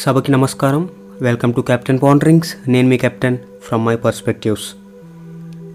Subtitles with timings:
[0.00, 0.82] సభకి నమస్కారం.
[1.22, 4.68] Welcome to captain పాండరింగ్స్ నేను మీ కెప్టెన్ ఫ్రమ్ మై పర్స్పెక్టివ్స్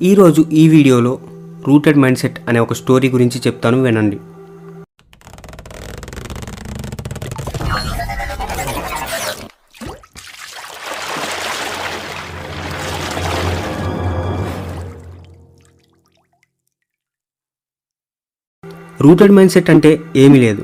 [0.09, 1.13] ఈరోజు ఈ వీడియోలో
[1.67, 4.19] రూటెడ్ మైండ్ సెట్ అనే ఒక స్టోరీ గురించి చెప్తాను వినండి.
[19.05, 20.63] రూటెడ్ మైండ్ సెట్ అంటే ఏమీ లేదు.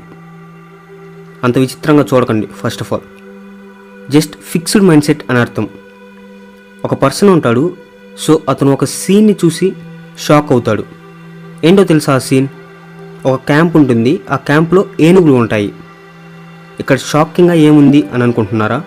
[1.46, 3.06] అంత విచిత్రంగా చూడకండి first of all
[4.12, 5.68] just fixed mindset అని అర్థం.
[6.84, 7.64] ఒక పర్సన్ ఉంటాడు
[8.18, 9.72] సో అతను ఒక సీన్ని చూసి
[10.26, 10.84] షాక్ అవుతాడు.
[11.64, 12.48] ఏంటో తెలుసా ఆ సీన్
[13.26, 15.72] ఒక క్యాంప్ ఉంటుంది ఆ క్యాంప్లో ఏనుగులు ఉంటాయి.
[16.80, 18.82] ఇక్కడ షాకింగ్గా ఏముంది అని అనుకుంటున్నారా?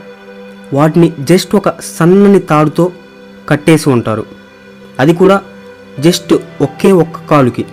[0.74, 2.92] వాటిని జస్ట్ ఒక సన్నని తాడుతో
[3.50, 4.26] కట్టేసి ఉంటారు.
[5.00, 5.42] అది కూడా
[6.00, 7.66] జస్ట్ ఒకే ఒక్క కాలుకి.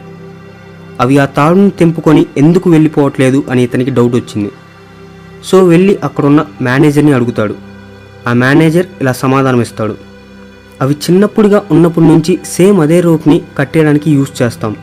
[1.01, 4.51] అవి ఆ తాడుని తెంపుకొని ఎందుకు వెళ్ళిపోవట్లేదు అని ఇతనికి డౌట్ వచ్చింది.
[5.45, 7.55] సో వెళ్ళి అక్కడున్న మేనేజర్ని అడుగుతాడు.
[8.29, 9.97] ఆ మేనేజర్ ఇలా సమాధానం ఇస్తాడు
[10.83, 14.77] అవి చిన్నప్పుడుగా ఉన్నప్పటి నుంచి సేమ్ అదే రోప్ని కట్టేయడానికి యూజ్ చేస్తాం.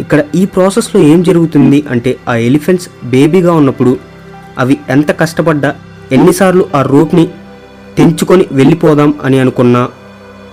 [0.00, 3.98] ఇక్కడ ఈ ప్రాసెస్లో ఏం జరుగుతుంది అంటే ఆ ఎలిఫెంట్స్ బేబీగా ఉన్నప్పుడు
[4.58, 5.74] అవి ఎంత కష్టపడ్డా
[6.12, 7.28] ఎన్నిసార్లు ఆ రోప్ని
[7.98, 9.88] తెంచుకొని వెళ్ళిపోదాం అని అనుకున్నా.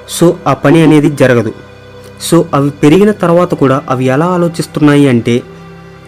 [0.09, 1.53] సో ఆ పని అనేది జరగదు.
[2.21, 5.41] సో అవి పెరిగిన తర్వాత కూడా అవి ఎలా ఆలోచిస్తున్నాయి అంటే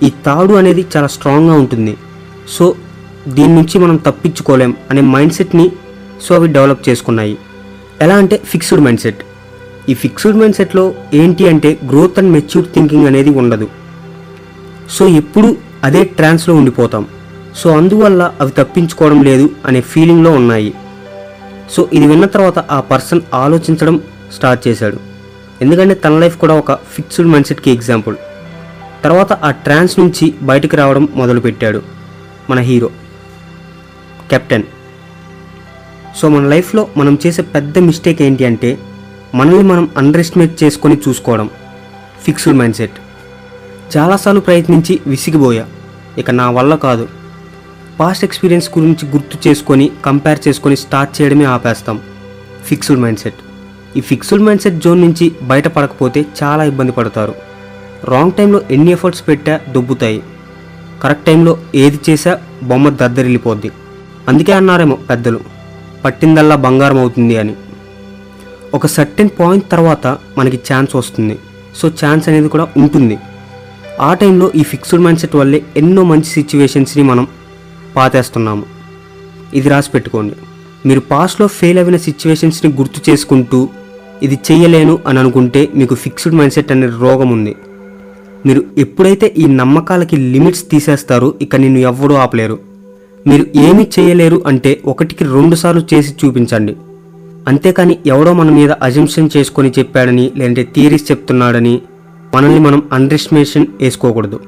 [0.04, 1.98] ఈ తాడు అనేది చాలా స్ట్రాంగ్గా ఉంటుంది.
[2.50, 2.76] సో
[3.28, 5.72] దీని నుంచి మనం తప్పించుకోలేం అనే మైండ్ సెట్ని
[6.22, 7.38] సో అవి డెవలప్ చేసుకున్నాయి.
[8.02, 9.18] ఎలా అంటే ఫిక్స్డ్ మైండ్ సెట్.
[9.90, 13.68] ఈ ఫిక్స్డ్ మైండ్ సెట్లో ఏంటి అంటే గ్రోత్ అండ్ మెచ్యూర్ థింకింగ్ అనేది ఉండదు.
[14.90, 17.06] సో ఎప్పుడు అదే ట్రాన్స్లో ఉండిపోతాం.
[17.56, 20.74] సో అందువల్ల అవి తప్పించుకోవడం లేదు అనే ఫీలింగ్లో ఉన్నాయి.
[21.72, 24.02] సో ఇది విన్న తర్వాత ఆ పర్సన్ ఆలోచించడం
[24.36, 24.98] స్టార్ట్ చేశాడు.
[25.62, 28.16] ఎందుకంటే తన లైఫ్ కూడా ఒక ఫిక్స్డ్ మైండ్ సెట్కి ఎగ్జాంపుల్.
[29.04, 31.82] తర్వాత ఆ ట్రాన్స్ నుంచి బయటకు రావడం మొదలుపెట్టాడు.
[32.50, 32.90] మన హీరో.
[34.32, 34.64] కెప్టెన్.
[36.18, 38.78] సో మన లైఫ్లో మనం చేసే పెద్ద మిస్టేక్ ఏంటి అంటే
[39.36, 41.50] మనల్ని మనం అండర్ ఎస్టిమేట్ చేసుకొని చూసుకోవడం.
[42.24, 42.92] Fixed mindset.
[43.98, 45.66] చాలాసార్లు ప్రయత్నించి విసిగిపోయా.
[46.18, 47.08] ఇక నా వల్ల కాదు.
[48.00, 52.00] పాస్ట్ ఎక్స్పీరియన్స్ గురించి గుర్తు చేసుకొని కంపేర్ చేసుకొని స్టార్ట్ చేయడమే ఆపేస్తాం.
[52.66, 53.36] Fixed mindset.
[53.98, 57.36] ఈ ఫిక్స్డ్ మైండ్ సెట్ జోన్ నుంచి బయటపడకపోతే చాలా ఇబ్బంది పడతారు.
[58.06, 60.24] రాంగ్ టైంలో ఎన్ని ఎఫర్ట్స్ పెట్టా దొబ్బుతాయి.
[61.04, 63.72] కరెక్ట్ టైంలో ఏది చేసా బొమ్మ దద్దరిల్లిపోద్ది.
[64.28, 65.40] అందుకే అన్నారేమో పెద్దలు
[66.06, 67.54] పట్టిందల్లా బంగారం అవుతుంది అని.
[68.74, 71.38] ఒక సర్టెన్ పాయింట్ తర్వాత మనకి ఛాన్స్ వస్తుంది.
[71.76, 73.18] సో ఛాన్స్ అనేది కూడా ఉంటుంది.
[74.02, 77.28] ఆ టైంలో ఈ ఫిక్స్డ్ మైండ్ సెట్ వల్లే ఎన్నో మంచి సిచ్యువేషన్స్ని మనం
[77.96, 78.64] పాతేస్తున్నాము.
[79.54, 80.36] ఇది రాసి పెట్టుకోండి.
[80.86, 83.70] మీరు పాస్ట్లో ఫెయిల్ అయిన సిచ్యువేషన్స్ని గుర్తు చేసుకుంటూ
[84.24, 87.56] ఇది చేయలేను అని అనుకుంటే మీకు ఫిక్స్డ్ మైండ్ సెట్ అనే రోగం ఉంది.
[88.46, 92.71] మీరు ఎప్పుడైతే ఈ నమ్మకాలకి లిమిట్స్ తీసేస్తారో ఇక నిన్ను ఎవ్వడూ ఆపలేరు.
[93.28, 96.76] మీరు ఏమి చేయలేరు అంటే ఒకటికి రెండుసార్లు చేసి చూపించండి.
[97.48, 101.82] అంతేకాని ఎవడో మన మీద అజంప్షన్ చేసుకొని చెప్పాడని లేదంటే థియరీస్ చెప్తున్నాడని
[102.36, 104.40] మనల్ని మనం అండర్ఎస్టిమేషన్ వేసుకోకూడదు.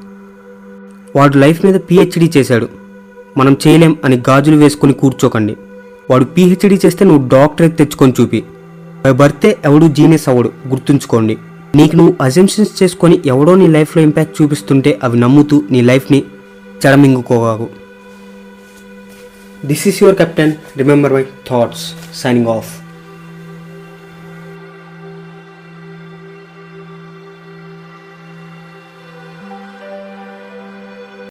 [1.16, 2.70] వాడు లైఫ్ మీద పిహెచ్డి చేశాడు.
[3.38, 5.56] మనం చేయలేం అని గాజులు వేసుకొని కూర్చోకండి.
[6.10, 8.44] వాడు పిహెచ్డి చేస్తే నువ్వు డాక్టరేట్ తెచ్చుకొని చూపి.
[9.06, 9.30] బై
[9.66, 11.38] ఎవడు జీనియస్ అవ్వడు గుర్తుంచుకోండి.
[11.76, 16.24] నీకు నువ్వు అజంప్షన్స్ చేసుకొని ఎవడో నీ లైఫ్లో ఇంపాక్ట్ చూపిస్తుంటే అవి నమ్ముతూ నీ లైఫ్ని
[16.86, 17.83] చెడమింగుకోగాకు
[19.64, 22.83] This is your captain, remember my thoughts, signing off.